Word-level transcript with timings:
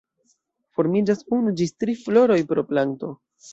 Formiĝas 0.79 1.21
unu 1.37 1.53
ĝis 1.61 1.75
tri 1.85 1.97
floroj 2.01 2.41
pro 2.55 2.67
planto. 2.75 3.15